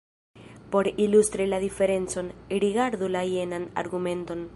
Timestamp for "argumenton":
3.83-4.43